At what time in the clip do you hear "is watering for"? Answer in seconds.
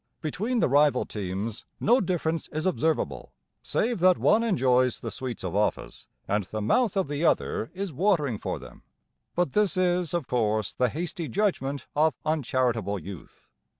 7.75-8.57